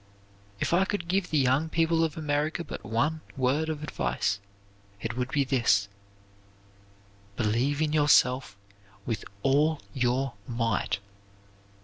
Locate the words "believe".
7.37-7.81